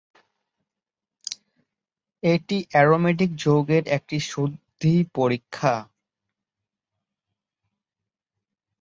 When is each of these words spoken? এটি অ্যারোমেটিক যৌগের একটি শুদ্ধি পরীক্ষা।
এটি 2.23 2.57
অ্যারোমেটিক 2.71 3.29
যৌগের 3.43 3.83
একটি 3.87 4.17
শুদ্ধি 4.29 4.95
পরীক্ষা। 5.15 5.75